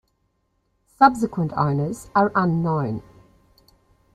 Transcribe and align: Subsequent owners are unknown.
Subsequent 0.97 1.53
owners 1.55 2.09
are 2.15 2.31
unknown. 2.33 3.03